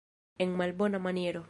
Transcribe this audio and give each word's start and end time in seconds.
En 0.37 0.55
malbona 0.57 0.99
maniero. 0.99 1.39